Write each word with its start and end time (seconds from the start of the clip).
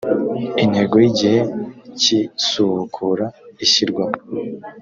intego 0.63 0.95
y’igihe 1.03 1.39
cy’isubukura 1.99 3.25
ishyirwaho 3.65 4.15